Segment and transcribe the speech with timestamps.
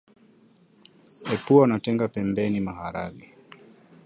[1.33, 3.29] Epua na tenga pembeni maharage